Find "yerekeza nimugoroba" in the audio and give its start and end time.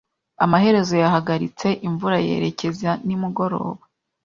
2.27-3.83